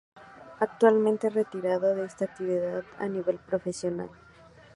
[0.59, 4.09] Actualmente retirado de esta actividad a nivel profesional.